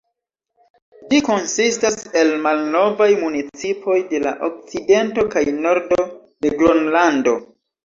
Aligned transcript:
Ĝi 1.11 1.19
konsistas 1.27 1.97
el 2.21 2.29
la 2.31 2.39
malnovaj 2.45 3.09
municipoj 3.25 3.99
de 4.15 4.23
la 4.25 4.33
okcidento 4.49 5.29
kaj 5.37 5.47
nordo 5.61 6.11
de 6.11 6.57
Gronlando. 6.59 7.39